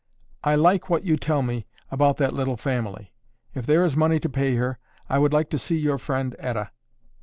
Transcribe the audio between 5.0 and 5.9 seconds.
I would like to see